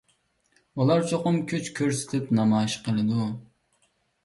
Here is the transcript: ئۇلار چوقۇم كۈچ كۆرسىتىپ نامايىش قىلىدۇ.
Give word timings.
ئۇلار 0.79 1.05
چوقۇم 1.11 1.37
كۈچ 1.51 1.69
كۆرسىتىپ 1.81 2.33
نامايىش 2.41 2.81
قىلىدۇ. 2.89 3.31